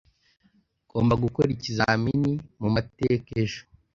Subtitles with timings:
[0.85, 3.61] Ngomba gukora ikizamini mumateka ejo.